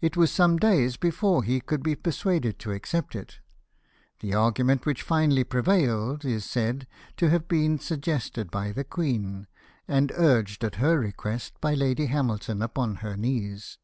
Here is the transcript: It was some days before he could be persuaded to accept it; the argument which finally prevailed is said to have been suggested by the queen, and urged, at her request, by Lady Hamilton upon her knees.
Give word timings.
It 0.00 0.16
was 0.16 0.32
some 0.32 0.56
days 0.58 0.96
before 0.96 1.44
he 1.44 1.60
could 1.60 1.80
be 1.80 1.94
persuaded 1.94 2.58
to 2.58 2.72
accept 2.72 3.14
it; 3.14 3.38
the 4.18 4.34
argument 4.34 4.84
which 4.84 5.00
finally 5.02 5.44
prevailed 5.44 6.24
is 6.24 6.44
said 6.44 6.88
to 7.18 7.30
have 7.30 7.46
been 7.46 7.78
suggested 7.78 8.50
by 8.50 8.72
the 8.72 8.82
queen, 8.82 9.46
and 9.86 10.10
urged, 10.16 10.64
at 10.64 10.74
her 10.82 10.98
request, 10.98 11.54
by 11.60 11.74
Lady 11.74 12.06
Hamilton 12.06 12.62
upon 12.62 12.96
her 12.96 13.16
knees. 13.16 13.78